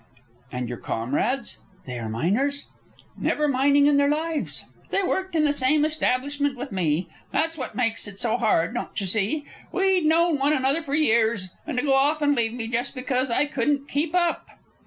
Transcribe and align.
"And 0.51 0.67
your 0.67 0.79
comrades? 0.79 1.59
They 1.85 1.99
are 1.99 2.09
miners?" 2.09 2.65
"Never 3.15 3.47
mining 3.47 3.85
in 3.85 3.97
their 3.97 4.07
lives. 4.09 4.65
They 4.89 5.03
worked 5.03 5.35
in 5.35 5.45
the 5.45 5.53
same 5.53 5.85
establishment 5.85 6.57
with 6.57 6.71
me. 6.71 7.07
That's 7.31 7.55
what 7.55 7.75
makes 7.75 8.07
it 8.07 8.19
so 8.19 8.35
hard, 8.37 8.73
don't 8.73 8.99
you 8.99 9.05
see! 9.05 9.45
We'd 9.71 10.05
known 10.05 10.39
one 10.39 10.53
another 10.53 10.81
for 10.81 10.95
years! 10.95 11.49
And 11.67 11.77
to 11.77 11.83
go 11.83 11.93
off 11.93 12.19
and 12.23 12.33
leave 12.35 12.53
me 12.53 12.67
just 12.67 12.95
because 12.95 13.29
I 13.29 13.45
couldn't 13.45 13.87
keep 13.89 14.15
up!" 14.15 14.47